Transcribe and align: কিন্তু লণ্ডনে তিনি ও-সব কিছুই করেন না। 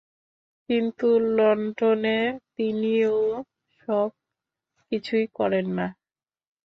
কিন্তু 0.69 1.07
লণ্ডনে 1.31 2.17
তিনি 2.55 2.93
ও-সব 3.17 4.09
কিছুই 4.91 5.25
করেন 5.33 5.65
না। 5.77 5.87